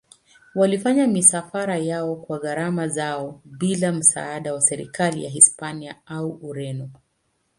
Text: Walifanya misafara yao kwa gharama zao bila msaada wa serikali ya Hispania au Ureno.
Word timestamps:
Walifanya 0.55 1.07
misafara 1.07 1.77
yao 1.77 2.15
kwa 2.15 2.39
gharama 2.39 2.87
zao 2.87 3.41
bila 3.45 3.91
msaada 3.91 4.53
wa 4.53 4.61
serikali 4.61 5.23
ya 5.23 5.29
Hispania 5.29 5.95
au 6.05 6.29
Ureno. 6.41 6.89